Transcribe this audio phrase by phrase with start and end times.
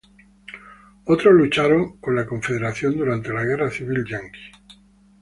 [1.05, 4.41] Otros lucharon con los confederados durante la Guerra Civil Estadounidense.